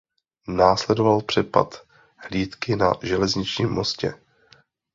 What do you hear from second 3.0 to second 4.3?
železničním mostě.